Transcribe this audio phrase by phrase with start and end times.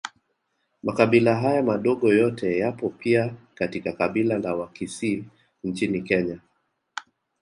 [0.83, 5.23] Makabila haya madogo yote yapo pia katika kabila la Wakisii
[5.63, 6.39] nchini Kenya